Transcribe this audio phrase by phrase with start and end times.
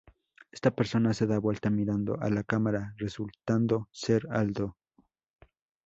[0.51, 4.75] Esta persona se da vuelta mirando a la cámara, resultando ser Aldo.